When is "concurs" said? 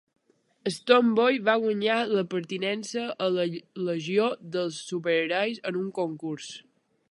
6.03-6.53